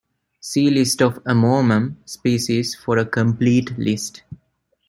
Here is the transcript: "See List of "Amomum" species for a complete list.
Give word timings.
"See 0.39 0.71
List 0.71 0.99
of 1.03 1.23
"Amomum" 1.25 1.97
species 2.05 2.73
for 2.73 2.97
a 2.97 3.05
complete 3.05 3.77
list. 3.77 4.23